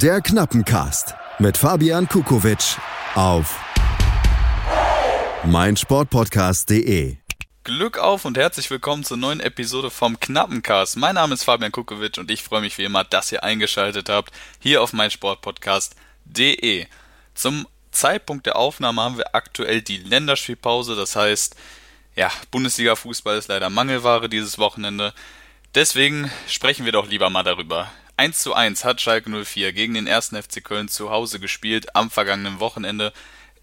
[0.00, 2.78] Der Knappencast mit Fabian Kukowitsch
[3.14, 3.60] auf
[5.44, 7.18] meinsportpodcast.de.
[7.62, 10.96] Glück auf und herzlich willkommen zur neuen Episode vom Knappencast.
[10.96, 14.32] Mein Name ist Fabian Kukowitsch und ich freue mich wie immer, dass ihr eingeschaltet habt
[14.60, 16.86] hier auf meinsportpodcast.de.
[17.34, 21.54] Zum Zeitpunkt der Aufnahme haben wir aktuell die Länderspielpause, das heißt,
[22.16, 25.12] ja, Bundesliga-Fußball ist leider Mangelware dieses Wochenende.
[25.74, 27.90] Deswegen sprechen wir doch lieber mal darüber.
[28.16, 30.28] 1 zu 1 hat Schalke 04 gegen den 1.
[30.28, 33.12] FC Köln zu Hause gespielt am vergangenen Wochenende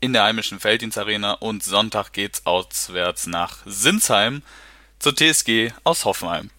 [0.01, 4.41] in der heimischen Felddienstarena und Sonntag geht's auswärts nach Sinsheim
[4.97, 6.49] zur TSG aus Hoffenheim.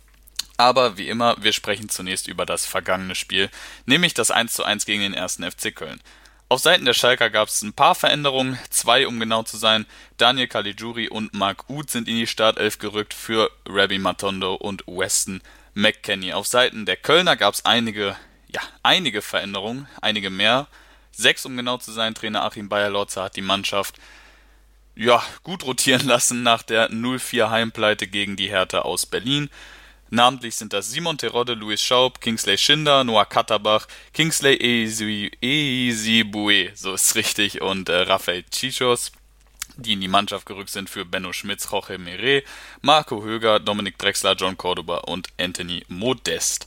[0.56, 3.50] Aber wie immer, wir sprechen zunächst über das vergangene Spiel,
[3.86, 5.36] nämlich das 1 zu 1 gegen den 1.
[5.36, 6.00] FC Köln.
[6.48, 9.86] Auf Seiten der Schalker gab es ein paar Veränderungen, zwei um genau zu sein.
[10.16, 15.42] Daniel Caligiuri und Mark Uth sind in die Startelf gerückt für Rabbi Matondo und Weston
[15.74, 16.32] McKenney.
[16.32, 18.16] Auf Seiten der Kölner gab es einige,
[18.48, 20.66] ja, einige Veränderungen, einige mehr.
[21.12, 22.14] Sechs um genau zu sein.
[22.14, 23.96] Trainer Achim Bayer-Lotzer hat die Mannschaft
[24.96, 29.50] ja, gut rotieren lassen nach der 0-4 Heimpleite gegen die Hertha aus Berlin.
[30.12, 34.58] Namentlich sind das Simon Terodde, Louis Schaub, Kingsley Schinder, Noah Katterbach, Kingsley
[35.40, 39.12] Eisibue, so ist richtig, und äh, Rafael Chichos,
[39.80, 42.44] die in die Mannschaft gerückt sind für Benno Schmitz, Jorge Meret,
[42.82, 46.66] Marco Höger, Dominik Drexler, John Cordoba und Anthony Modest.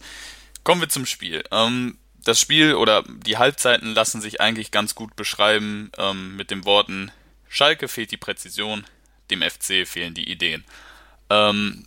[0.64, 1.44] Kommen wir zum Spiel.
[1.52, 6.66] Ähm, das Spiel oder die Halbzeiten lassen sich eigentlich ganz gut beschreiben ähm, mit den
[6.66, 7.12] Worten
[7.54, 8.84] Schalke fehlt die Präzision,
[9.30, 10.66] dem FC fehlen die Ideen.
[11.30, 11.86] Ähm,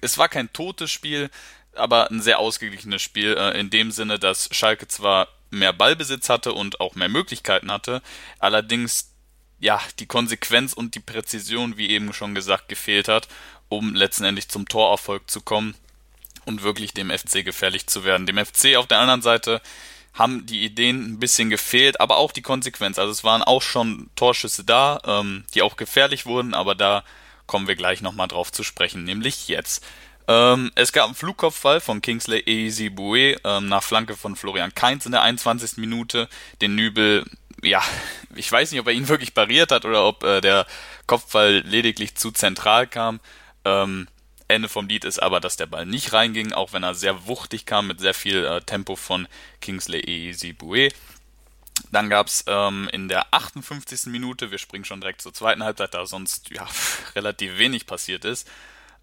[0.00, 1.28] es war kein totes Spiel,
[1.74, 6.52] aber ein sehr ausgeglichenes Spiel, äh, in dem Sinne, dass Schalke zwar mehr Ballbesitz hatte
[6.52, 8.00] und auch mehr Möglichkeiten hatte,
[8.38, 9.09] allerdings
[9.60, 13.28] ja die Konsequenz und die Präzision, wie eben schon gesagt, gefehlt hat,
[13.68, 15.74] um letztendlich zum Torerfolg zu kommen
[16.44, 18.26] und wirklich dem FC gefährlich zu werden.
[18.26, 19.60] Dem FC auf der anderen Seite
[20.14, 22.98] haben die Ideen ein bisschen gefehlt, aber auch die Konsequenz.
[22.98, 27.04] Also es waren auch schon Torschüsse da, ähm, die auch gefährlich wurden, aber da
[27.46, 29.84] kommen wir gleich nochmal drauf zu sprechen, nämlich jetzt.
[30.30, 35.10] Ähm, es gab einen Flugkopfball von Kingsley Easy ähm, nach Flanke von Florian Kainz in
[35.10, 35.78] der 21.
[35.78, 36.28] Minute.
[36.60, 37.24] Den Nübel,
[37.62, 37.82] ja,
[38.36, 40.66] ich weiß nicht, ob er ihn wirklich pariert hat oder ob äh, der
[41.08, 43.18] Kopfball lediglich zu zentral kam.
[43.64, 44.06] Ähm,
[44.46, 47.66] Ende vom Lied ist aber, dass der Ball nicht reinging, auch wenn er sehr wuchtig
[47.66, 49.26] kam mit sehr viel äh, Tempo von
[49.60, 50.54] Kingsley Easy
[51.90, 54.06] dann gab es ähm, in der 58.
[54.06, 56.68] Minute, wir springen schon direkt zur zweiten Halbzeit, da sonst ja,
[57.16, 58.48] relativ wenig passiert ist,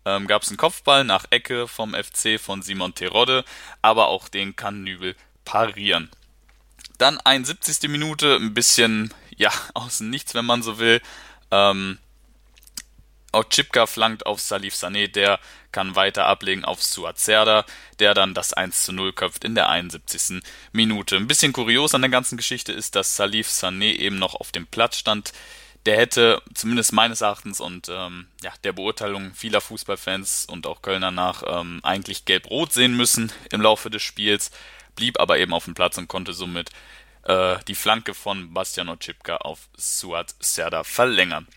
[0.08, 3.44] ähm, gab es einen Kopfball nach Ecke vom FC von Simon Terodde,
[3.82, 6.10] aber auch den kann Nübel parieren.
[6.98, 7.90] Dann 71.
[7.90, 11.02] Minute, ein bisschen, ja, außen nichts, wenn man so will.
[11.52, 11.98] Ähm,
[13.34, 15.42] Otschipka flankt auf Salif Sané, der
[15.74, 17.66] kann weiter ablegen auf Suazerda,
[18.00, 20.42] der dann das 1 zu 0 köpft in der 71.
[20.72, 21.18] Minute.
[21.18, 24.68] Ein bisschen kurios an der ganzen Geschichte ist, dass Salif Sané eben noch auf dem
[24.68, 25.34] Platz stand.
[25.86, 31.12] Der hätte zumindest meines Erachtens und ähm, ja, der Beurteilung vieler Fußballfans und auch Kölner
[31.12, 34.52] nach ähm, eigentlich gelb-rot sehen müssen im Laufe des Spiels,
[34.96, 36.72] blieb aber eben auf dem Platz und konnte somit
[37.24, 41.48] äh, die Flanke von Bastian Otschipka auf Suat Serda verlängern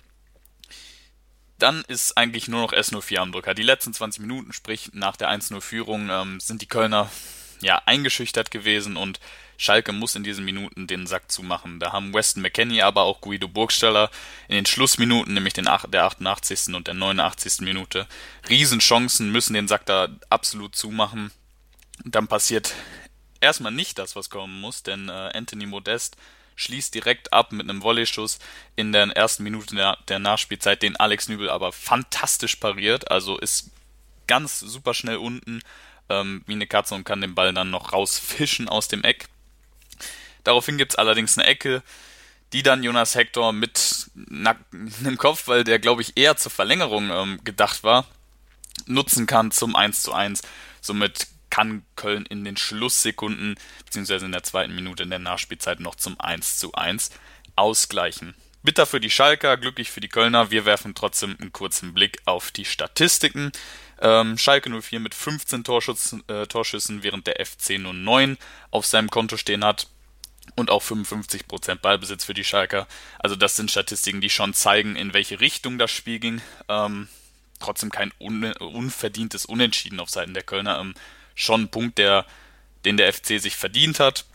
[1.61, 3.55] dann ist eigentlich nur noch S04 am Drücker.
[3.55, 7.11] Die letzten 20 Minuten, sprich nach der 1-0-Führung, ähm, sind die Kölner
[7.61, 9.21] ja eingeschüchtert gewesen und
[9.61, 11.81] Schalke muss in diesen Minuten den Sack zumachen.
[11.81, 14.11] Da haben Weston McKenney, aber auch Guido Burgsteller
[14.49, 16.75] in den Schlussminuten, nämlich den, der 88.
[16.75, 17.61] und der 89.
[17.61, 18.07] Minute,
[18.49, 21.31] Riesenchancen, müssen den Sack da absolut zumachen.
[22.05, 22.75] Dann passiert
[23.43, 26.17] erstmal nicht das, was kommen muss, denn äh, Anthony Modest
[26.57, 28.39] schließt direkt ab mit einem Volleyschuss
[28.77, 33.11] in der ersten Minute der, der Nachspielzeit, den Alex Nübel aber fantastisch pariert.
[33.11, 33.71] Also ist
[34.27, 35.61] ganz super schnell unten
[36.11, 39.29] ähm, wie eine Katze und kann den Ball dann noch rausfischen aus dem Eck.
[40.45, 41.83] Daraufhin gibt es allerdings eine Ecke,
[42.53, 47.85] die dann Jonas Hector mit einem Kopfball, der glaube ich eher zur Verlängerung ähm, gedacht
[47.85, 48.07] war,
[48.87, 50.43] nutzen kann zum 1 zu 1.
[50.81, 55.95] Somit kann Köln in den Schlusssekunden, beziehungsweise in der zweiten Minute in der Nachspielzeit noch
[55.95, 57.11] zum 1 zu 1
[57.57, 58.35] ausgleichen.
[58.63, 60.51] Bitter für die Schalker, glücklich für die Kölner.
[60.51, 63.53] Wir werfen trotzdem einen kurzen Blick auf die Statistiken.
[64.01, 68.37] Ähm, Schalke 04 mit 15 Torschüssen, äh, Torschüssen, während der FC nur 9
[68.71, 69.89] auf seinem Konto stehen hat.
[70.57, 72.87] Und auch 55% Ballbesitz für die Schalker.
[73.19, 76.43] Also das sind Statistiken, die schon zeigen, in welche Richtung das Spiel ging.
[76.69, 77.09] Ähm,
[77.61, 80.81] trotzdem kein un unverdientes Unentschieden auf Seiten der Kölner.
[80.81, 80.95] Ähm,
[81.35, 82.27] schon ein Punkt, der,
[82.85, 84.27] den der FC sich verdient hat,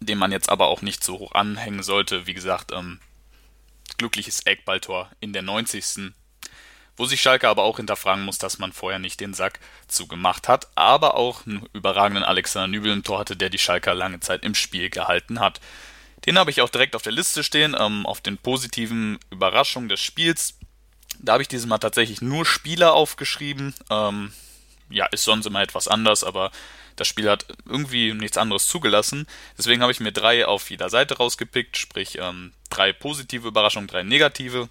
[0.00, 2.26] den man jetzt aber auch nicht so hoch anhängen sollte.
[2.26, 3.00] Wie gesagt, ähm,
[3.98, 6.12] glückliches Eckballtor in der 90.
[6.96, 10.68] wo sich Schalke aber auch hinterfragen muss, dass man vorher nicht den Sack zugemacht hat,
[10.74, 14.54] aber auch einen überragenden Alexander Nübel im Tor hatte, der die Schalker lange Zeit im
[14.54, 15.60] Spiel gehalten hat.
[16.26, 20.00] Den habe ich auch direkt auf der Liste stehen, ähm, auf den positiven Überraschungen des
[20.00, 20.58] Spiels.
[21.18, 23.74] Da habe ich dieses Mal tatsächlich nur Spieler aufgeschrieben.
[23.90, 24.32] Ähm,
[24.90, 26.50] ja, ist sonst immer etwas anders, aber
[26.96, 29.26] das Spiel hat irgendwie nichts anderes zugelassen.
[29.58, 34.02] Deswegen habe ich mir drei auf jeder Seite rausgepickt, sprich ähm, drei positive Überraschungen, drei
[34.02, 34.68] negative.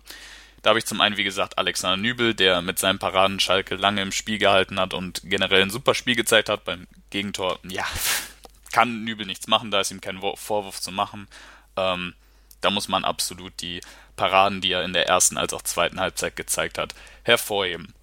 [0.62, 4.02] Da habe ich zum einen, wie gesagt, Alexander Nübel, der mit seinem Paraden Schalke lange
[4.02, 6.66] im Spiel gehalten hat und generell ein super Spiel gezeigt hat.
[6.66, 7.86] Beim Gegentor, ja,
[8.72, 11.28] kann Nübel nichts machen, da ist ihm kein Vorwurf zu machen.
[11.76, 12.14] Ähm,
[12.62, 13.82] da muss man absolut die
[14.16, 17.94] Paraden, die er in der ersten als auch zweiten Halbzeit gezeigt hat, hervorheben.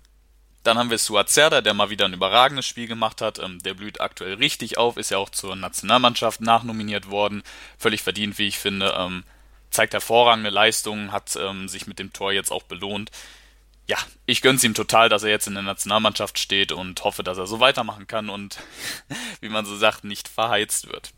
[0.68, 3.38] Dann haben wir Suazerda, der mal wieder ein überragendes Spiel gemacht hat.
[3.38, 7.42] Ähm, der blüht aktuell richtig auf, ist ja auch zur Nationalmannschaft nachnominiert worden.
[7.78, 8.94] Völlig verdient, wie ich finde.
[8.98, 9.24] Ähm,
[9.70, 13.10] zeigt hervorragende Leistungen, hat ähm, sich mit dem Tor jetzt auch belohnt.
[13.86, 17.38] Ja, ich gönn's ihm total, dass er jetzt in der Nationalmannschaft steht und hoffe, dass
[17.38, 18.58] er so weitermachen kann und,
[19.40, 21.12] wie man so sagt, nicht verheizt wird.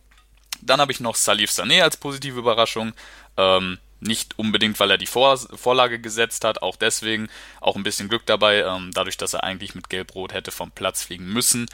[0.61, 2.93] Dann habe ich noch Salif Sané als positive Überraschung.
[3.37, 7.29] Ähm, nicht unbedingt, weil er die Vor Vorlage gesetzt hat, auch deswegen,
[7.61, 11.02] auch ein bisschen Glück dabei, ähm, dadurch, dass er eigentlich mit Gelb-Rot hätte vom Platz
[11.02, 11.67] fliegen müssen.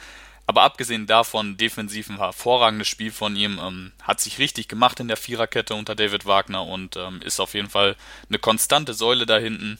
[0.45, 5.09] Aber abgesehen davon, defensiv ein hervorragendes Spiel von ihm, ähm, hat sich richtig gemacht in
[5.09, 7.97] der Viererkette unter David Wagner und ähm, ist auf jeden Fall
[8.29, 9.77] eine konstante Säule da hinten,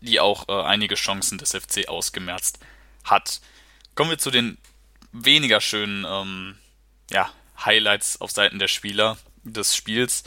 [0.00, 2.58] die auch äh, einige Chancen des FC ausgemerzt
[3.04, 3.42] hat.
[3.94, 4.56] Kommen wir zu den
[5.12, 6.56] weniger schönen ähm,
[7.10, 7.30] ja,
[7.62, 10.24] Highlights auf Seiten der Spieler des Spiels.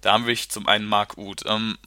[0.00, 1.44] Da haben wir zum einen Mark Uth.
[1.46, 1.78] Ähm,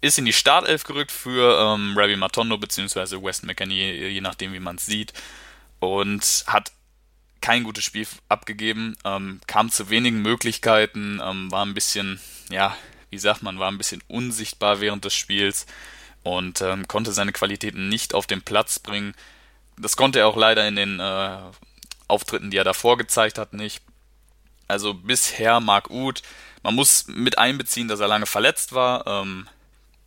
[0.00, 3.22] ist in die Startelf gerückt für ähm, Rabbi Matondo bzw.
[3.22, 5.12] West McKenney, je nachdem wie man es sieht
[5.80, 6.72] und hat
[7.40, 12.20] kein gutes Spiel abgegeben, ähm, kam zu wenigen Möglichkeiten, ähm, war ein bisschen,
[12.50, 12.76] ja,
[13.10, 15.66] wie sagt man, war ein bisschen unsichtbar während des Spiels
[16.22, 19.14] und ähm, konnte seine Qualitäten nicht auf den Platz bringen.
[19.78, 21.38] Das konnte er auch leider in den äh,
[22.08, 23.82] Auftritten, die er davor gezeigt hat, nicht.
[24.68, 26.22] Also bisher Mark Uth,
[26.66, 29.06] man muss mit einbeziehen, dass er lange verletzt war.
[29.06, 29.48] Ähm,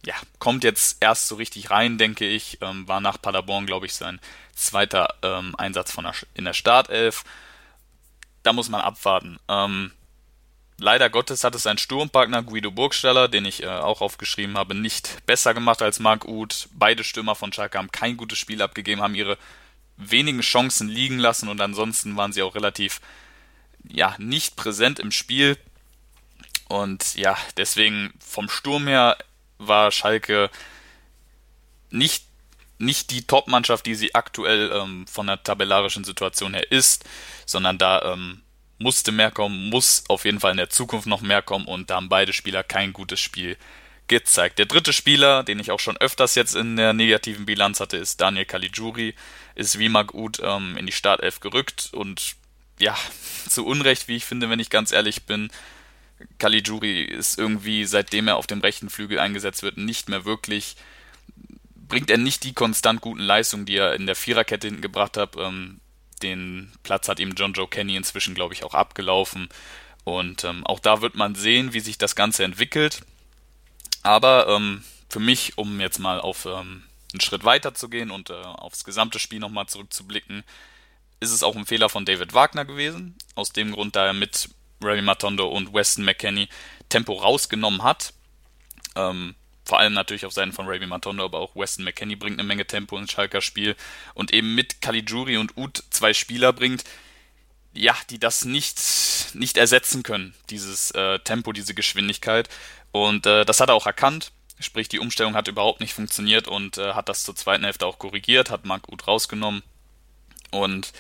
[0.06, 2.58] ja, kommt jetzt erst so richtig rein, denke ich.
[2.60, 4.20] Ähm, war nach Paderborn, glaube ich, sein
[4.56, 7.24] zweiter ähm, Einsatz von der, in der Startelf.
[8.44, 9.40] Da muss man abwarten.
[9.48, 9.94] Ähm,
[10.78, 15.26] leider Gottes hat es sein Sturmpartner Guido Burgstaller, den ich äh, auch aufgeschrieben habe, nicht
[15.26, 16.68] besser gemacht als Marc Uth.
[16.74, 19.38] Beide Stürmer von Schalke haben kein gutes Spiel abgegeben, haben ihre
[19.96, 23.00] wenigen Chancen liegen lassen und ansonsten waren sie auch relativ
[23.88, 25.58] ja nicht präsent im Spiel.
[26.70, 29.18] Und ja, deswegen vom Sturm her
[29.58, 30.50] war Schalke
[31.90, 32.24] nicht
[32.82, 37.04] nicht die Top-Mannschaft, die sie aktuell ähm, von der tabellarischen Situation her ist,
[37.46, 38.42] sondern da ähm,
[38.78, 41.96] musste mehr kommen, muss auf jeden Fall in der Zukunft noch mehr kommen und da
[41.96, 43.58] haben beide Spieler kein gutes Spiel
[44.08, 44.60] gezeigt.
[44.60, 48.22] Der dritte Spieler, den ich auch schon öfters jetzt in der negativen Bilanz hatte, ist
[48.22, 49.14] Daniel Caligiuri,
[49.56, 52.36] ist wie Magut ähm, in die Startelf gerückt und
[52.80, 52.98] ja,
[53.50, 55.52] zu Unrecht, wie ich finde, wenn ich ganz ehrlich bin.
[56.38, 60.76] Caligiuri ist irgendwie, seitdem er auf dem rechten Flügel eingesetzt wird, nicht mehr wirklich
[61.90, 65.36] bringt er nicht die konstant guten Leistungen, die er in der Viererkette hinten gebracht hat.
[65.36, 65.82] Ähm,
[66.22, 69.50] den Platz hat ihm John Joe Kenny inzwischen, glaube ich, auch abgelaufen.
[70.06, 73.02] Und ähm, auch da wird man sehen, wie sich das Ganze entwickelt.
[74.04, 78.30] Aber ähm, für mich, um jetzt mal auf ähm, einen Schritt weiter zu gehen und
[78.30, 80.44] äh, aufs gesamte Spiel nochmal zurückzublicken,
[81.20, 83.18] ist es auch ein Fehler von David Wagner gewesen.
[83.36, 84.50] Aus dem Grund, da er mit
[84.82, 86.48] Remy Matondo und Weston McKenney
[86.90, 88.14] Tempo rausgenommen hat.
[88.96, 89.36] Ähm,
[89.70, 92.66] vor allem natürlich auf Seiten von Raby Matondo, aber auch Weston McKenney bringt eine Menge
[92.66, 93.76] Tempo ins Schalker Spiel
[94.16, 96.84] und eben mit Caligiuri und Uth zwei Spieler bringt,
[97.74, 98.82] ja, die das nicht,
[99.36, 102.50] nicht ersetzen können, dieses äh, Tempo, diese Geschwindigkeit.
[102.92, 104.32] Und äh, das hat er auch erkannt.
[104.60, 108.00] Sprich, die Umstellung hat überhaupt nicht funktioniert und äh, hat das zur zweiten Hälfte auch
[108.00, 109.62] korrigiert, hat Mark Uth rausgenommen.
[110.50, 110.92] Und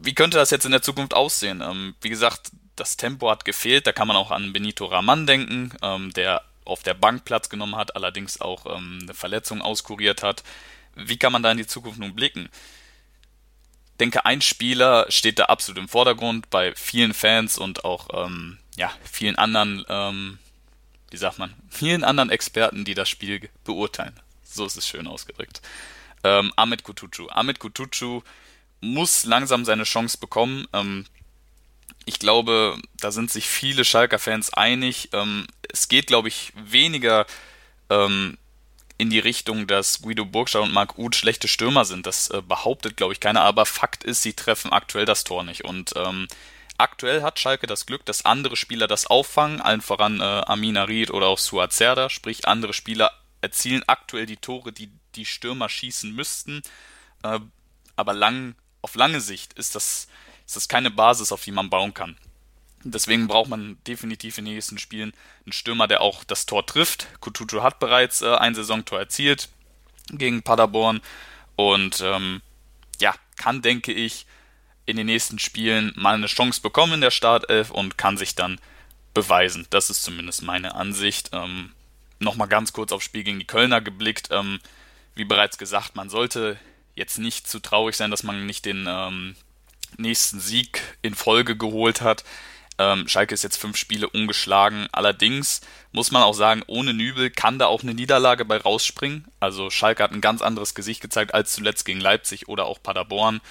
[0.00, 1.60] wie könnte das jetzt in der Zukunft aussehen?
[1.60, 3.86] Ähm, wie gesagt, das Tempo hat gefehlt.
[3.86, 7.76] Da kann man auch an Benito Raman denken, ähm, der auf der Bank Platz genommen
[7.76, 10.44] hat, allerdings auch ähm, eine Verletzung auskuriert hat.
[10.94, 12.48] Wie kann man da in die Zukunft nun blicken?
[13.92, 18.58] Ich denke, ein Spieler steht da absolut im Vordergrund bei vielen Fans und auch ähm,
[18.76, 20.38] ja, vielen anderen, ähm,
[21.10, 24.18] wie sagt man, vielen anderen Experten, die das Spiel beurteilen.
[24.42, 25.60] So ist es schön ausgedrückt.
[26.24, 27.28] Ähm, Ahmed Kutucu.
[27.30, 28.22] Ahmed Kutucu
[28.80, 30.66] muss langsam seine Chance bekommen.
[32.10, 35.10] Ich glaube, da sind sich viele Schalker-Fans einig.
[35.12, 37.24] Ähm, es geht, glaube ich, weniger
[37.88, 38.36] ähm,
[38.98, 42.06] in die Richtung, dass Guido Burgstaller und Marc Uth schlechte Stürmer sind.
[42.06, 43.42] Das äh, behauptet, glaube ich, keiner.
[43.42, 45.64] Aber Fakt ist, sie treffen aktuell das Tor nicht.
[45.64, 46.26] Und ähm,
[46.78, 51.12] aktuell hat Schalke das Glück, dass andere Spieler das auffangen, allen voran äh, Amina Ried
[51.12, 56.60] oder auch Suazerda, sprich andere Spieler erzielen aktuell die Tore, die die Stürmer schießen müssten.
[57.22, 57.38] Äh,
[57.94, 60.08] aber lang, auf lange Sicht ist das,
[60.50, 62.16] ist das keine Basis, auf die man bauen kann.
[62.82, 65.12] Deswegen braucht man definitiv in den nächsten Spielen
[65.46, 67.06] einen Stürmer, der auch das Tor trifft.
[67.20, 69.48] Kututu hat bereits äh, ein Saisontor erzielt
[70.10, 71.02] gegen Paderborn
[71.54, 72.42] und ähm,
[73.00, 74.26] ja, kann, denke ich,
[74.86, 78.58] in den nächsten Spielen mal eine Chance bekommen in der Startelf und kann sich dann
[79.14, 79.68] beweisen.
[79.70, 81.30] Das ist zumindest meine Ansicht.
[81.32, 81.70] Ähm,
[82.18, 84.28] Nochmal ganz kurz aufs Spiel gegen die Kölner geblickt.
[84.32, 84.58] Ähm,
[85.14, 86.58] wie bereits gesagt, man sollte
[86.96, 89.36] jetzt nicht zu traurig sein, dass man nicht den ähm,
[89.98, 92.24] nächsten Sieg in Folge geholt hat.
[92.78, 94.88] Ähm, Schalke ist jetzt fünf Spiele ungeschlagen.
[94.90, 95.60] Allerdings
[95.92, 99.26] muss man auch sagen, ohne Nübel kann da auch eine Niederlage bei rausspringen.
[99.38, 103.42] Also Schalke hat ein ganz anderes Gesicht gezeigt als zuletzt gegen Leipzig oder auch Paderborn.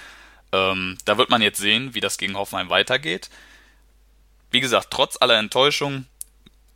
[0.52, 3.30] Ähm, da wird man jetzt sehen, wie das gegen Hoffenheim weitergeht.
[4.50, 6.06] Wie gesagt, trotz aller Enttäuschung,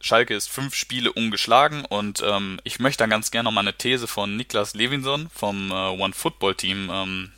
[0.01, 4.07] Schalke ist fünf Spiele ungeschlagen und ähm, ich möchte dann ganz gerne nochmal eine These
[4.07, 7.33] von Niklas Levinson vom äh, One Football Team ähm,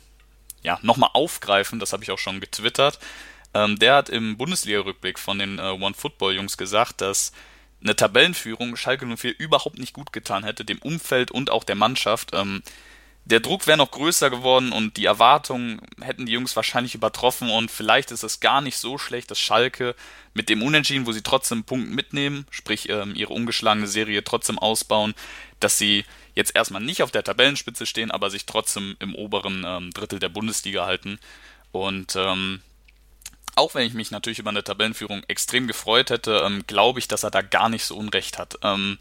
[0.63, 1.79] ja, nochmal aufgreifen.
[1.79, 2.99] Das habe ich auch schon getwittert.
[3.53, 7.31] Ähm, der hat im Bundesliga-Rückblick von den äh, One-Football-Jungs gesagt, dass
[7.81, 12.31] eine Tabellenführung Schalke 04 überhaupt nicht gut getan hätte, dem Umfeld und auch der Mannschaft.
[12.33, 12.63] Ähm,
[13.25, 17.69] der Druck wäre noch größer geworden und die Erwartungen hätten die Jungs wahrscheinlich übertroffen und
[17.69, 19.95] vielleicht ist es gar nicht so schlecht, dass Schalke
[20.33, 25.13] mit dem Unentschieden, wo sie trotzdem Punkte mitnehmen, sprich ähm, ihre ungeschlagene Serie trotzdem ausbauen,
[25.59, 26.05] dass sie
[26.37, 30.29] jetzt erstmal nicht auf der Tabellenspitze stehen, aber sich trotzdem im oberen ähm, Drittel der
[30.29, 31.19] Bundesliga halten.
[31.71, 32.61] Und ähm,
[33.55, 37.23] auch wenn ich mich natürlich über eine Tabellenführung extrem gefreut hätte, ähm, glaube ich, dass
[37.23, 38.59] er da gar nicht so unrecht hat.
[38.61, 38.99] Ähm,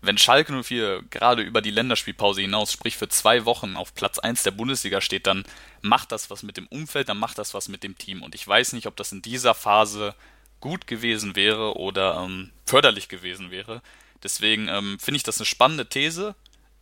[0.00, 4.42] wenn Schalke 04 gerade über die Länderspielpause hinaus, sprich für zwei Wochen auf Platz 1
[4.42, 5.44] der Bundesliga steht, dann
[5.80, 8.20] macht das was mit dem Umfeld, dann macht das was mit dem Team.
[8.20, 10.16] Und ich weiß nicht, ob das in dieser Phase
[10.58, 13.80] gut gewesen wäre oder ähm, förderlich gewesen wäre.
[14.22, 16.34] Deswegen ähm, finde ich das eine spannende These,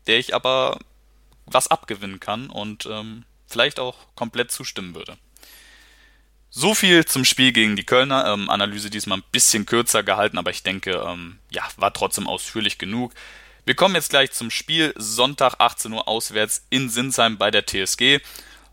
[0.06, 0.78] der ich aber
[1.46, 5.16] was abgewinnen kann und ähm, vielleicht auch komplett zustimmen würde.
[6.50, 8.26] So viel zum Spiel gegen die Kölner.
[8.26, 12.78] Ähm, Analyse diesmal ein bisschen kürzer gehalten, aber ich denke, ähm, ja, war trotzdem ausführlich
[12.78, 13.12] genug.
[13.64, 14.92] Wir kommen jetzt gleich zum Spiel.
[14.96, 18.20] Sonntag 18 Uhr auswärts in Sinsheim bei der TSG.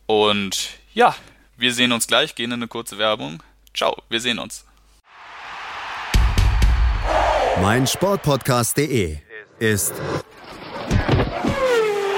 [0.08, 1.16] Und ja,
[1.56, 3.44] wir sehen uns gleich, gehen in eine kurze Werbung.
[3.76, 4.67] Ciao, wir sehen uns.
[7.62, 9.18] Mein Sportpodcast.de
[9.60, 9.94] ist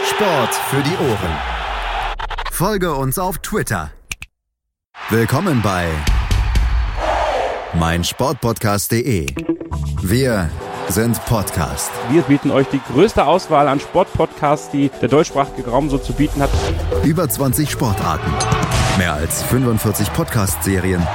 [0.05, 1.37] Sport für die Ohren.
[2.51, 3.91] Folge uns auf Twitter
[5.09, 5.87] Willkommen bei
[7.73, 9.27] meinsportpodcast.de.
[10.01, 10.49] Wir
[10.89, 11.91] sind Podcast.
[12.09, 16.41] Wir bieten euch die größte Auswahl an Sportpodcasts, die der deutschsprachige Raum so zu bieten
[16.41, 16.49] hat.
[17.03, 18.31] Über 20 Sportarten,
[18.97, 21.07] mehr als 45 Podcast-Serien,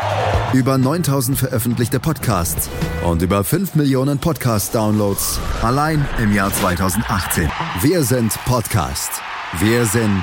[0.54, 2.70] über 9000 veröffentlichte Podcasts
[3.04, 7.50] und über 5 Millionen Podcast-Downloads allein im Jahr 2018.
[7.82, 9.11] Wir sind Podcast.
[9.58, 10.23] Wir sind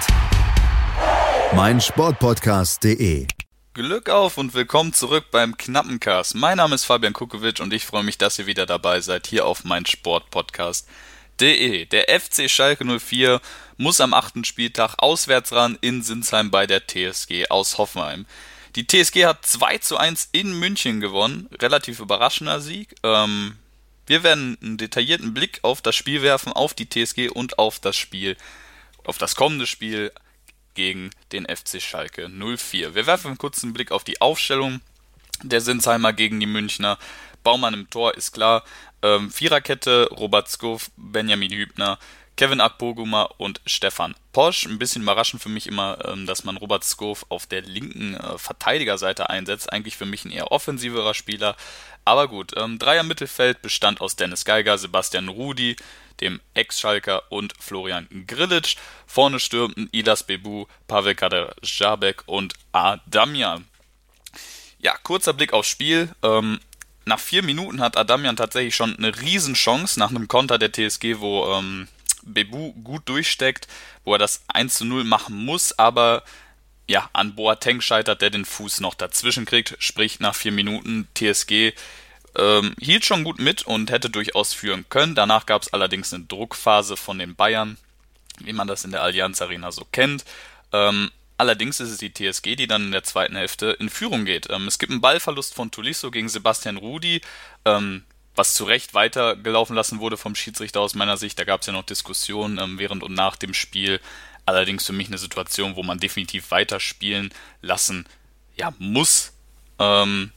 [1.53, 3.27] meinsportpodcast.de.
[3.73, 6.35] Glück auf und willkommen zurück beim Knappencast.
[6.35, 9.45] Mein Name ist Fabian Kukowitsch und ich freue mich, dass ihr wieder dabei seid hier
[9.45, 11.87] auf mein Sportpodcast.de.
[11.87, 13.41] Der FC Schalke 04
[13.75, 18.25] muss am achten Spieltag auswärts ran in Sinsheim bei der TSG aus Hoffenheim.
[18.75, 21.49] Die TSG hat 2 zu 1 in München gewonnen.
[21.61, 22.95] Relativ überraschender Sieg.
[23.03, 23.57] Ähm,
[24.05, 27.97] wir werden einen detaillierten Blick auf das Spiel werfen, auf die TSG und auf das
[27.97, 28.37] Spiel,
[29.03, 30.11] auf das kommende Spiel
[30.73, 32.95] gegen den FC Schalke 04.
[32.95, 34.81] Wir werfen einen kurzen Blick auf die Aufstellung
[35.43, 36.97] der Sinsheimer gegen die Münchner.
[37.43, 38.63] Baumann im Tor ist klar.
[39.01, 41.97] Ähm, Viererkette, Robert Skow, Benjamin Hübner,
[42.35, 44.65] Kevin Akpoguma und Stefan Posch.
[44.65, 48.37] Ein bisschen überraschend für mich immer, ähm, dass man Robert Skow auf der linken äh,
[48.37, 49.71] Verteidigerseite einsetzt.
[49.71, 51.55] Eigentlich für mich ein eher offensiverer Spieler.
[52.05, 55.75] Aber gut, ähm, Dreier Mittelfeld bestand aus Dennis Geiger, Sebastian Rudi,
[56.19, 58.75] dem Ex-Schalker und Florian Grillitsch.
[59.05, 63.67] Vorne stürmten Ilas Bebu, Pavel Kaderjabek und Adamian.
[64.79, 66.09] Ja, kurzer Blick aufs Spiel.
[66.23, 66.59] Ähm,
[67.05, 71.55] nach vier Minuten hat Adamian tatsächlich schon eine Riesenchance nach einem Konter der TSG, wo
[72.23, 73.67] Bebu gut durchsteckt,
[74.03, 76.23] wo er das 1 zu 0 machen muss, aber
[76.87, 81.73] ja, an Boateng scheitert, der den Fuß noch dazwischen kriegt, sprich nach vier Minuten TSG
[82.35, 85.15] ähm, hielt schon gut mit und hätte durchaus führen können.
[85.15, 87.77] Danach gab es allerdings eine Druckphase von den Bayern,
[88.39, 90.25] wie man das in der Allianz Arena so kennt.
[90.71, 94.49] Ähm, allerdings ist es die TSG, die dann in der zweiten Hälfte in Führung geht.
[94.49, 97.21] Ähm, es gibt einen Ballverlust von Tulisso gegen Sebastian Rudi,
[97.65, 98.03] ähm,
[98.35, 101.37] was zu Recht weitergelaufen lassen wurde vom Schiedsrichter aus meiner Sicht.
[101.37, 103.99] Da gab es ja noch Diskussionen ähm, während und nach dem Spiel.
[104.45, 108.05] Allerdings für mich eine Situation, wo man definitiv weiterspielen lassen
[108.55, 109.33] ja, muss.
[109.79, 110.31] Ähm,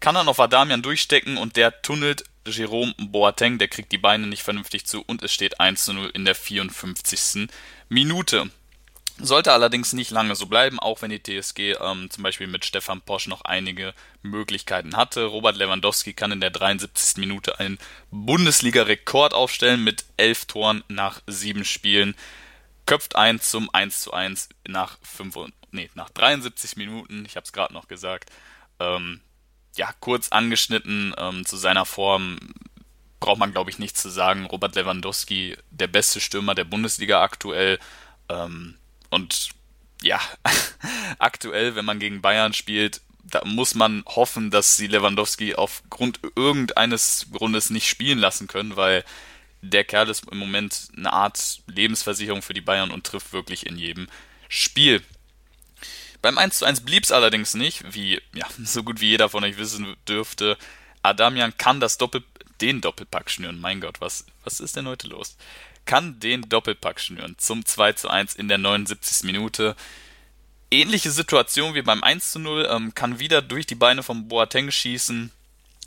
[0.00, 4.42] kann dann auf Adamian durchstecken und der tunnelt Jerome Boateng, der kriegt die Beine nicht
[4.42, 7.48] vernünftig zu und es steht 1 zu 0 in der 54.
[7.88, 8.50] Minute.
[9.22, 13.02] Sollte allerdings nicht lange so bleiben, auch wenn die TSG ähm, zum Beispiel mit Stefan
[13.02, 15.24] Posch noch einige Möglichkeiten hatte.
[15.24, 17.18] Robert Lewandowski kann in der 73.
[17.18, 17.78] Minute einen
[18.10, 22.14] Bundesliga-Rekord aufstellen mit elf Toren nach sieben Spielen.
[22.86, 27.52] Köpft ein zum 1 zu 1 nach, 5, nee, nach 73 Minuten, ich habe es
[27.52, 28.30] gerade noch gesagt.
[28.78, 29.20] Ähm,
[29.76, 32.38] ja, kurz angeschnitten ähm, zu seiner Form
[33.20, 34.46] braucht man, glaube ich, nichts zu sagen.
[34.46, 37.78] Robert Lewandowski, der beste Stürmer der Bundesliga aktuell.
[38.30, 38.76] Ähm,
[39.10, 39.50] und
[40.02, 40.20] ja,
[41.18, 47.26] aktuell, wenn man gegen Bayern spielt, da muss man hoffen, dass sie Lewandowski aufgrund irgendeines
[47.32, 49.04] Grundes nicht spielen lassen können, weil
[49.62, 53.76] der Kerl ist im Moment eine Art Lebensversicherung für die Bayern und trifft wirklich in
[53.76, 54.08] jedem
[54.48, 55.02] Spiel.
[56.22, 59.44] Beim 1 zu 1 blieb es allerdings nicht, wie ja, so gut wie jeder von
[59.44, 60.56] euch wissen dürfte.
[61.02, 62.24] Adamian kann das Doppel
[62.60, 63.60] den Doppelpack schnüren.
[63.60, 65.36] Mein Gott, was, was ist denn heute los?
[65.84, 69.24] Kann den Doppelpack schnüren zum 2 zu 1 in der 79.
[69.24, 69.76] Minute.
[70.70, 74.70] Ähnliche Situation wie beim 1 zu 0, ähm, kann wieder durch die Beine von Boateng
[74.70, 75.32] schießen,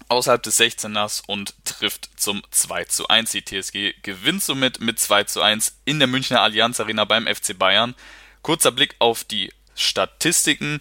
[0.09, 3.31] außerhalb des 16ers und trifft zum 2 zu 1.
[3.31, 7.57] Die TSG gewinnt somit mit 2 zu 1 in der Münchner Allianz Arena beim FC
[7.57, 7.95] Bayern.
[8.41, 10.79] Kurzer Blick auf die Statistiken.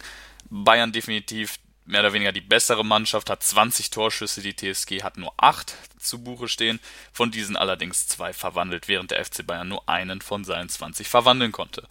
[0.49, 5.33] Bayern definitiv mehr oder weniger die bessere Mannschaft, hat 20 Torschüsse, die TSG hat nur
[5.37, 6.79] 8 zu Buche stehen,
[7.11, 11.51] von diesen allerdings zwei verwandelt, während der FC Bayern nur einen von seinen 20 verwandeln
[11.51, 11.87] konnte.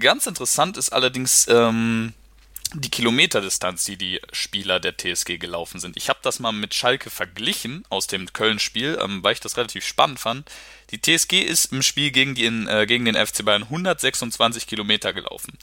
[0.00, 2.12] Ganz interessant ist allerdings ähm,
[2.74, 5.96] die Kilometerdistanz, die die Spieler der TSG gelaufen sind.
[5.96, 9.86] Ich habe das mal mit Schalke verglichen aus dem Köln-Spiel, ähm, weil ich das relativ
[9.86, 10.50] spannend fand.
[10.90, 15.56] Die TSG ist im Spiel gegen, die, äh, gegen den FC Bayern 126 Kilometer gelaufen.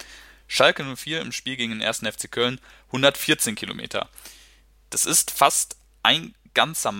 [0.47, 1.99] Schalke 04 im Spiel gegen den 1.
[1.99, 4.09] FC Köln 114 Kilometer.
[4.89, 6.93] Das ist fast ein ganzer,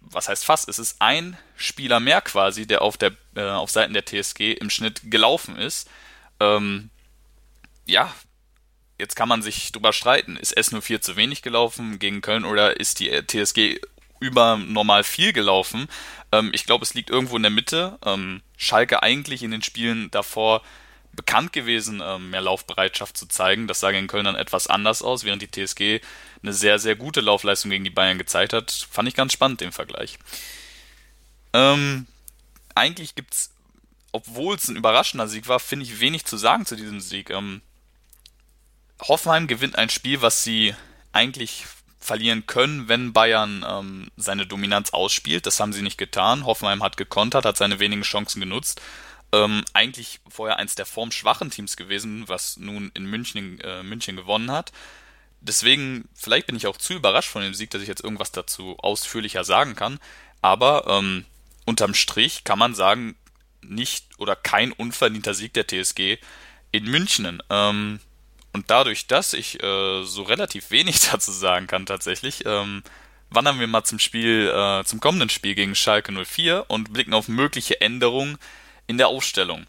[0.00, 3.94] was heißt fast, es ist ein Spieler mehr quasi, der auf, der, äh, auf Seiten
[3.94, 5.88] der TSG im Schnitt gelaufen ist.
[6.40, 6.90] Ähm,
[7.86, 8.12] ja,
[8.98, 13.00] jetzt kann man sich drüber streiten, ist S04 zu wenig gelaufen gegen Köln oder ist
[13.00, 13.80] die TSG
[14.20, 15.88] über normal viel gelaufen?
[16.30, 17.98] Ähm, ich glaube, es liegt irgendwo in der Mitte.
[18.04, 20.62] Ähm, Schalke eigentlich in den Spielen davor
[21.12, 23.66] bekannt gewesen, ähm, mehr Laufbereitschaft zu zeigen.
[23.66, 26.00] Das sah gegen Köln dann etwas anders aus, während die TSG
[26.42, 28.70] eine sehr, sehr gute Laufleistung gegen die Bayern gezeigt hat.
[28.90, 30.18] Fand ich ganz spannend, den Vergleich.
[31.52, 32.06] Ähm,
[32.74, 33.50] eigentlich gibt's,
[34.12, 37.30] obwohl es ein überraschender Sieg war, finde ich wenig zu sagen zu diesem Sieg.
[37.30, 37.60] Ähm,
[39.02, 40.74] Hoffenheim gewinnt ein Spiel, was sie
[41.12, 41.66] eigentlich
[42.00, 45.46] verlieren können, wenn Bayern ähm, seine Dominanz ausspielt.
[45.46, 46.46] Das haben sie nicht getan.
[46.46, 48.80] Hoffenheim hat gekontert, hat seine wenigen Chancen genutzt
[49.32, 54.50] ähm, eigentlich vorher eins der formschwachen Teams gewesen, was nun in München, äh, München gewonnen
[54.50, 54.72] hat.
[55.40, 58.76] Deswegen, vielleicht bin ich auch zu überrascht von dem Sieg, dass ich jetzt irgendwas dazu
[58.78, 59.98] ausführlicher sagen kann.
[60.40, 61.24] Aber ähm,
[61.66, 63.16] unterm Strich kann man sagen,
[63.62, 66.18] nicht oder kein unverdienter Sieg der TSG
[66.70, 67.42] in München.
[67.50, 68.00] Ähm,
[68.52, 72.82] und dadurch, dass ich äh, so relativ wenig dazu sagen kann tatsächlich, ähm,
[73.30, 77.28] wandern wir mal zum Spiel, äh, zum kommenden Spiel gegen Schalke 04 und blicken auf
[77.28, 78.38] mögliche Änderungen
[78.92, 79.66] in der Aufstellung.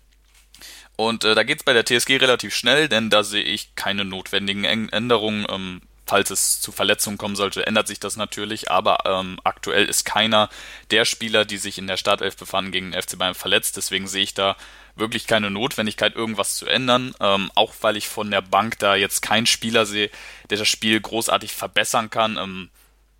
[0.96, 4.06] Und äh, da geht es bei der TSG relativ schnell, denn da sehe ich keine
[4.06, 5.48] notwendigen Änderungen.
[5.50, 10.04] Ähm, falls es zu Verletzungen kommen sollte, ändert sich das natürlich, aber ähm, aktuell ist
[10.04, 10.50] keiner
[10.92, 13.78] der Spieler, die sich in der Startelf befanden, gegen den FC Bayern verletzt.
[13.78, 14.58] Deswegen sehe ich da
[14.96, 17.16] wirklich keine Notwendigkeit, irgendwas zu ändern.
[17.22, 20.12] Ähm, auch weil ich von der Bank da jetzt keinen Spieler sehe,
[20.50, 22.38] der das Spiel großartig verbessern kann.
[22.38, 22.70] Ähm,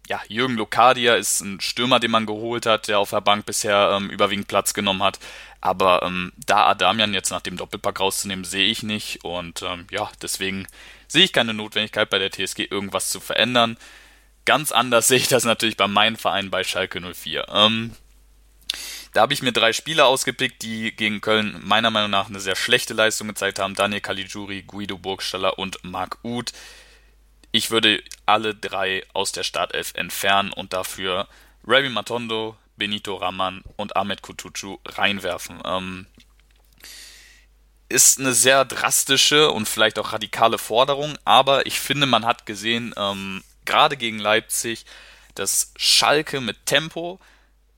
[0.08, 3.92] ja, Jürgen Lokadia ist ein Stürmer, den man geholt hat, der auf der Bank bisher
[3.96, 5.20] ähm, überwiegend Platz genommen hat.
[5.62, 9.24] Aber ähm, da Adamian jetzt nach dem Doppelpack rauszunehmen, sehe ich nicht.
[9.24, 10.68] Und ähm, ja, deswegen
[11.08, 13.78] sehe ich keine Notwendigkeit bei der TSG irgendwas zu verändern.
[14.44, 17.48] Ganz anders sehe ich das natürlich bei meinem Verein bei Schalke 04.
[17.50, 17.96] Ähm,
[19.14, 22.56] da habe ich mir drei Spieler ausgepickt, die gegen Köln meiner Meinung nach eine sehr
[22.56, 23.76] schlechte Leistung gezeigt haben.
[23.76, 26.52] Daniel Caligiuri, Guido Burgstaller und Marc Uth.
[27.56, 31.28] Ich würde alle drei aus der Startelf entfernen und dafür
[31.64, 35.62] Ravi Matondo, Benito Raman und Ahmed Kutucu reinwerfen.
[35.64, 36.08] Ähm,
[37.90, 42.92] ist eine sehr drastische und vielleicht auch radikale Forderung, aber ich finde, man hat gesehen,
[42.98, 44.86] ähm, gerade gegen Leipzig,
[45.36, 47.20] dass Schalke mit Tempo,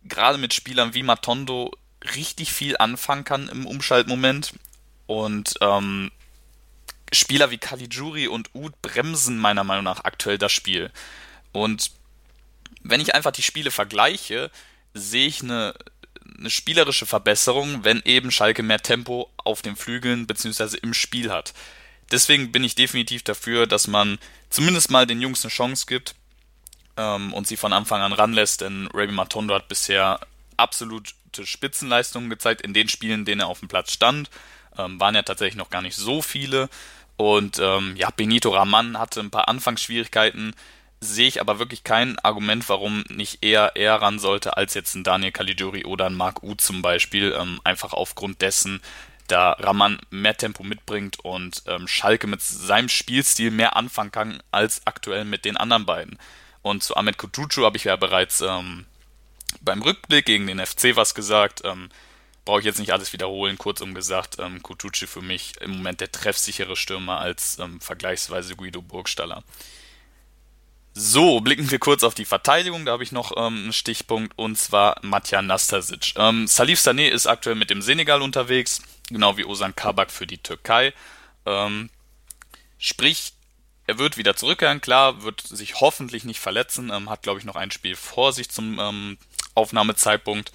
[0.06, 1.74] gerade mit Spielern wie Matondo,
[2.16, 4.54] richtig viel anfangen kann im Umschaltmoment.
[5.06, 6.12] Und ähm,
[7.14, 10.92] Spieler wie Caligiuri und Ud bremsen meiner Meinung nach aktuell das Spiel.
[11.52, 11.92] Und
[12.84, 14.52] wenn ich einfach die Spiele vergleiche,
[14.94, 15.74] sehe ich eine,
[16.38, 20.78] eine spielerische Verbesserung, wenn eben Schalke mehr Tempo auf den Flügeln bzw.
[20.82, 21.54] im Spiel hat.
[22.12, 26.16] Deswegen bin ich definitiv dafür, dass man zumindest mal den Jungs eine Chance gibt.
[26.98, 30.20] ähm, und sie von Anfang an ranlässt, denn Raby Matondo hat bisher
[30.58, 31.14] absolute
[31.44, 34.30] Spitzenleistungen gezeigt in den Spielen, denen er auf dem Platz stand.
[34.78, 36.70] Ähm, waren ja tatsächlich noch gar nicht so viele.
[37.18, 40.54] Und ähm, ja, Benito Raman hatte ein paar Anfangsschwierigkeiten,
[41.00, 45.04] sehe ich aber wirklich kein Argument, warum nicht eher er ran sollte als jetzt ein
[45.04, 48.82] Daniel Caligiuri oder ein Mark U zum Beispiel, ähm, einfach aufgrund dessen,
[49.28, 54.86] da Raman mehr Tempo mitbringt und ähm, Schalke mit seinem Spielstil mehr anfangen kann als
[54.86, 56.20] aktuell mit den anderen beiden.
[56.62, 58.86] Und zu Ahmed Kutucu habe ich ja bereits ähm,
[59.62, 61.62] beim Rückblick gegen den FC was gesagt.
[61.64, 61.90] Ähm,
[62.46, 63.58] Brauche ich jetzt nicht alles wiederholen.
[63.58, 68.82] Kurzum gesagt, ähm, Kutucu für mich im Moment der treffsichere Stürmer als ähm, vergleichsweise Guido
[68.82, 69.44] Burgstaller.
[70.94, 72.86] So, blicken wir kurz auf die Verteidigung.
[72.86, 76.14] Da habe ich noch ähm, einen Stichpunkt und zwar Matja Nastasic.
[76.16, 80.38] Ähm, Salif Sané ist aktuell mit dem Senegal unterwegs genau wie Osan Kabak für die
[80.38, 80.94] Türkei.
[81.46, 81.90] Ähm,
[82.78, 83.34] sprich,
[83.88, 87.56] er wird wieder zurückkehren, klar, wird sich hoffentlich nicht verletzen, ähm, hat, glaube ich, noch
[87.56, 89.18] ein Spiel vor sich zum ähm,
[89.54, 90.52] Aufnahmezeitpunkt.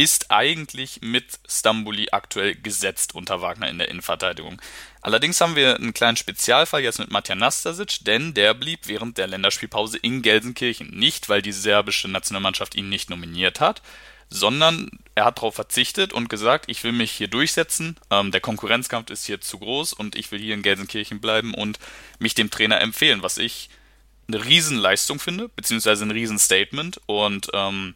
[0.00, 4.58] Ist eigentlich mit Stambuli aktuell gesetzt unter Wagner in der Innenverteidigung.
[5.02, 9.26] Allerdings haben wir einen kleinen Spezialfall jetzt mit Matja Nastasic, denn der blieb während der
[9.26, 10.88] Länderspielpause in Gelsenkirchen.
[10.88, 13.82] Nicht, weil die serbische Nationalmannschaft ihn nicht nominiert hat,
[14.30, 19.10] sondern er hat darauf verzichtet und gesagt, ich will mich hier durchsetzen, ähm, der Konkurrenzkampf
[19.10, 21.78] ist hier zu groß und ich will hier in Gelsenkirchen bleiben und
[22.18, 23.68] mich dem Trainer empfehlen, was ich
[24.28, 27.94] eine Riesenleistung finde, beziehungsweise ein Riesenstatement und ähm,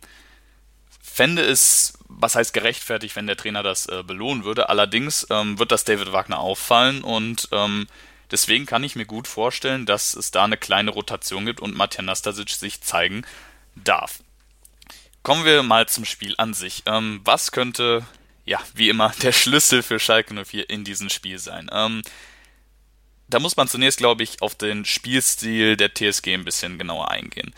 [1.14, 4.68] fände es, was heißt gerechtfertigt, wenn der Trainer das äh, belohnen würde.
[4.68, 7.86] Allerdings ähm, wird das David Wagner auffallen und ähm,
[8.32, 12.02] deswegen kann ich mir gut vorstellen, dass es da eine kleine Rotation gibt und Matja
[12.02, 13.22] Nastasic sich zeigen
[13.76, 14.24] darf.
[15.22, 16.82] Kommen wir mal zum Spiel an sich.
[16.86, 18.04] Ähm, was könnte,
[18.44, 21.70] ja, wie immer, der Schlüssel für Schalke 04 in diesem Spiel sein?
[21.72, 22.02] Ähm,
[23.28, 27.54] da muss man zunächst, glaube ich, auf den Spielstil der TSG ein bisschen genauer eingehen.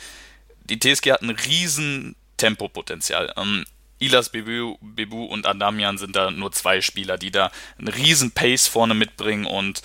[0.64, 3.32] Die TSG hat ein riesen Tempopotenzial.
[3.36, 3.64] Ähm,
[3.98, 8.66] Ilas Bebu, Bebu und Adamian sind da nur zwei Spieler, die da einen riesen Pace
[8.66, 9.82] vorne mitbringen und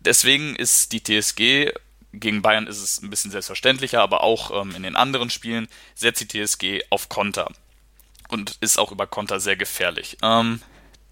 [0.00, 1.72] deswegen ist die TSG
[2.12, 6.20] gegen Bayern ist es ein bisschen selbstverständlicher, aber auch ähm, in den anderen Spielen setzt
[6.22, 7.50] die TSG auf Konter
[8.28, 10.16] und ist auch über Konter sehr gefährlich.
[10.22, 10.62] Ähm,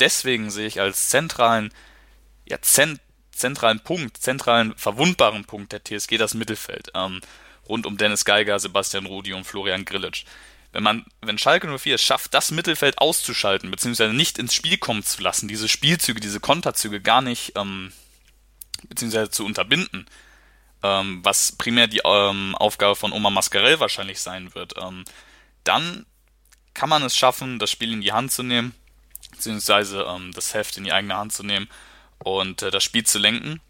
[0.00, 1.72] deswegen sehe ich als zentralen,
[2.48, 3.00] ja, zent
[3.32, 6.92] zentralen Punkt, zentralen verwundbaren Punkt der TSG das Mittelfeld.
[6.94, 7.20] Ähm,
[7.68, 10.24] rund um Dennis Geiger, Sebastian Rudi und Florian Grillitsch.
[10.74, 15.04] Wenn man, wenn Schalke 04 es schafft, das Mittelfeld auszuschalten, beziehungsweise nicht ins Spiel kommen
[15.04, 17.92] zu lassen, diese Spielzüge, diese Konterzüge gar nicht, ähm,
[18.88, 20.06] beziehungsweise zu unterbinden,
[20.82, 25.04] ähm, was primär die ähm, Aufgabe von Oma Mascarell wahrscheinlich sein wird, ähm,
[25.62, 26.06] dann
[26.74, 28.74] kann man es schaffen, das Spiel in die Hand zu nehmen,
[29.30, 31.68] beziehungsweise ähm, das Heft in die eigene Hand zu nehmen
[32.18, 33.60] und äh, das Spiel zu lenken.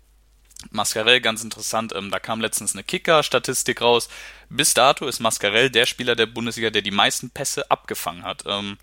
[0.70, 4.08] Mascarell ganz interessant, ähm, da kam letztens eine Kicker-Statistik raus.
[4.48, 8.44] Bis dato ist Mascarell der Spieler der Bundesliga, der die meisten Pässe abgefangen hat.
[8.46, 8.78] Ähm,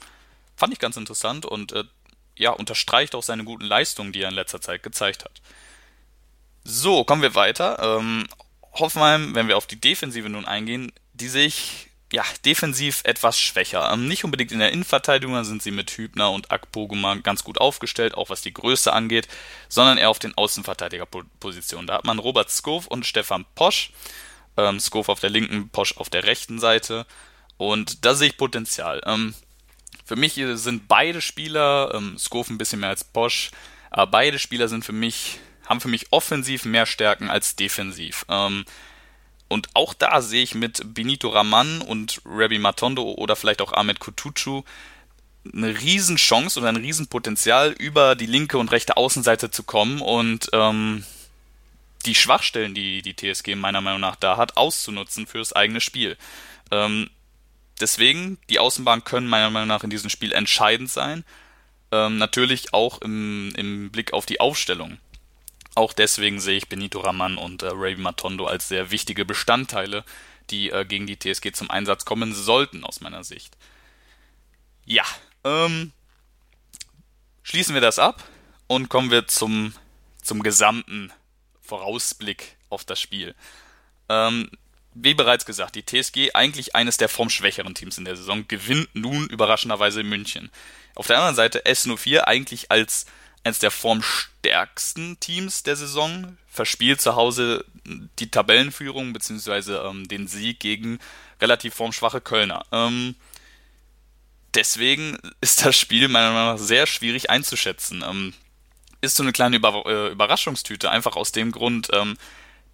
[0.55, 1.83] fand ich ganz interessant und äh,
[2.35, 5.41] ja, unterstreicht auch seine guten Leistungen, die er in letzter Zeit gezeigt hat.
[6.63, 7.99] So, kommen wir weiter.
[7.99, 8.27] Ähm,
[8.73, 13.91] Hoffenheim, wenn wir auf die Defensive nun eingehen, die sich ja defensiv etwas schwächer.
[13.91, 18.15] Ähm, nicht unbedingt in der Innenverteidigung, sind sie mit Hübner und Akpoguma ganz gut aufgestellt,
[18.15, 19.27] auch was die Größe angeht,
[19.69, 21.87] sondern eher auf den Außenverteidigerpositionen.
[21.87, 23.91] Da hat man Robert Skov und Stefan Posch.
[24.57, 27.05] Ähm, Skov auf der linken, Posch auf der rechten Seite.
[27.57, 29.01] Und da sehe ich Potenzial.
[29.05, 29.33] Ähm,
[30.05, 33.51] für mich sind beide Spieler, ähm, Skov ein bisschen mehr als Posch,
[33.89, 35.39] aber beide Spieler sind für mich
[35.71, 38.25] haben für mich offensiv mehr Stärken als defensiv.
[38.29, 38.65] Ähm,
[39.51, 43.99] und auch da sehe ich mit Benito Raman und Rabbi Matondo oder vielleicht auch Ahmed
[43.99, 44.63] Kutucu
[45.53, 51.03] eine Riesenchance oder ein Riesenpotenzial, über die linke und rechte Außenseite zu kommen und ähm,
[52.05, 56.17] die Schwachstellen, die die TSG meiner Meinung nach da hat, auszunutzen fürs eigene Spiel.
[56.71, 57.09] Ähm,
[57.79, 61.25] deswegen, die Außenbahn können meiner Meinung nach in diesem Spiel entscheidend sein.
[61.91, 64.97] Ähm, natürlich auch im, im Blick auf die Aufstellung.
[65.75, 70.03] Auch deswegen sehe ich Benito Raman und äh, Ray Matondo als sehr wichtige Bestandteile,
[70.49, 73.55] die äh, gegen die TSG zum Einsatz kommen sollten, aus meiner Sicht.
[74.85, 75.05] Ja,
[75.43, 75.93] ähm,
[77.43, 78.23] schließen wir das ab
[78.67, 79.73] und kommen wir zum,
[80.21, 81.13] zum gesamten
[81.61, 83.33] Vorausblick auf das Spiel.
[84.09, 84.49] Ähm,
[84.93, 89.27] wie bereits gesagt, die TSG eigentlich eines der formschwächeren Teams in der Saison, gewinnt nun
[89.29, 90.51] überraschenderweise München.
[90.95, 93.05] Auf der anderen Seite S04 eigentlich als
[93.43, 97.65] eines der formstärksten Teams der Saison, verspielt zu Hause
[98.19, 99.87] die Tabellenführung bzw.
[99.87, 100.99] Ähm, den Sieg gegen
[101.41, 102.65] relativ formschwache Kölner.
[102.71, 103.15] Ähm,
[104.53, 108.03] deswegen ist das Spiel meiner Meinung nach sehr schwierig einzuschätzen.
[108.07, 108.33] Ähm,
[109.01, 112.17] ist so eine kleine Über äh, Überraschungstüte, einfach aus dem Grund, ähm,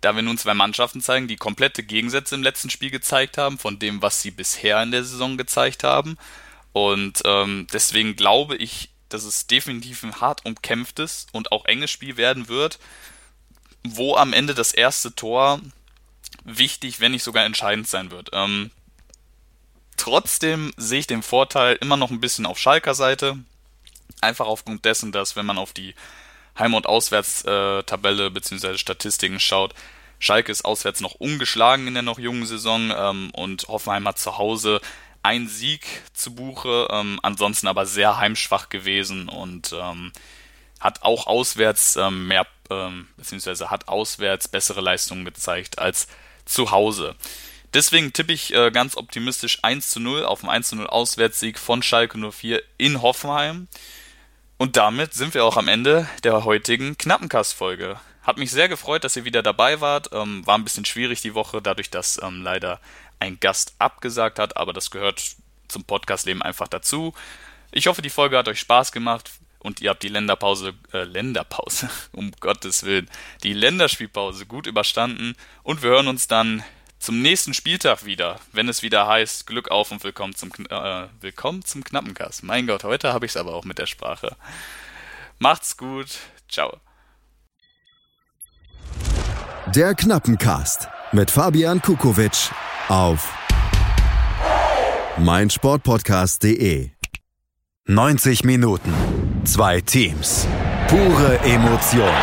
[0.01, 3.79] da wir nun zwei Mannschaften zeigen, die komplette Gegensätze im letzten Spiel gezeigt haben, von
[3.79, 6.17] dem, was sie bisher in der Saison gezeigt haben.
[6.73, 12.17] Und ähm, deswegen glaube ich, dass es definitiv ein hart umkämpftes und auch enges Spiel
[12.17, 12.79] werden wird,
[13.83, 15.61] wo am Ende das erste Tor
[16.43, 18.29] wichtig, wenn nicht sogar entscheidend sein wird.
[18.33, 18.71] Ähm,
[19.97, 23.37] trotzdem sehe ich den Vorteil immer noch ein bisschen auf Schalker Seite.
[24.21, 25.93] Einfach aufgrund dessen, dass wenn man auf die
[26.57, 28.77] Heim- und Auswärtstabelle bzw.
[28.77, 29.73] Statistiken schaut,
[30.19, 34.37] Schalke ist auswärts noch ungeschlagen in der noch jungen Saison ähm, und Hoffenheim hat zu
[34.37, 34.81] Hause
[35.27, 40.13] ein Sieg zu Buche, ähm, ansonsten aber sehr heimschwach gewesen und ähm,
[40.79, 46.07] hat auch auswärts ähm, mehr, ähm, beziehungsweise hat auswärts bessere Leistungen gezeigt als
[46.45, 47.13] zu Hause.
[47.73, 51.59] Deswegen tippe ich äh, ganz optimistisch 1 zu 0 auf dem 1 zu 0 Auswärtssieg
[51.59, 53.67] von Schalke 04 in Hoffenheim.
[54.55, 57.99] Und damit sind wir auch am Ende der heutigen Knappenkast-Folge.
[58.23, 60.09] Hat mich sehr gefreut, dass ihr wieder dabei wart.
[60.13, 62.79] Ähm, war ein bisschen schwierig die Woche, dadurch, dass ähm, leider
[63.19, 65.35] ein Gast abgesagt hat, aber das gehört
[65.67, 67.13] zum Podcastleben einfach dazu.
[67.71, 71.89] Ich hoffe, die Folge hat euch Spaß gemacht und ihr habt die Länderpause, äh, Länderpause,
[72.11, 73.09] um Gottes Willen,
[73.43, 76.63] die Länderspielpause gut überstanden und wir hören uns dann
[76.99, 81.63] zum nächsten Spieltag wieder, wenn es wieder heißt, Glück auf und willkommen zum, äh, willkommen
[81.63, 82.43] zum Knappenkast.
[82.43, 84.35] Mein Gott, heute habe ich es aber auch mit der Sprache.
[85.37, 86.07] Macht's gut,
[86.49, 86.79] ciao.
[89.67, 92.49] Der Knappencast mit Fabian Kukowitsch
[92.89, 93.33] auf
[95.17, 96.91] meinsportpodcast.de.
[97.87, 98.93] 90 Minuten,
[99.45, 100.47] zwei Teams,
[100.87, 102.13] pure Emotion.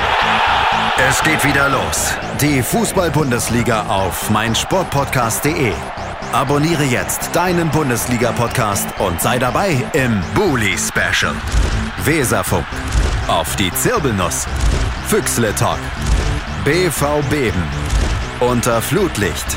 [1.08, 2.14] Es geht wieder los.
[2.40, 5.72] Die Fußball-Bundesliga auf meinsportpodcast.de.
[6.32, 11.34] Abonniere jetzt deinen Bundesliga-Podcast und sei dabei im Bully-Special.
[12.04, 12.66] Weserfunk.
[13.26, 14.46] Auf die Zirbelnuss.
[15.08, 15.78] Füchsle Talk.
[16.64, 17.62] BV Beben.
[18.40, 19.56] Unter Flutlicht.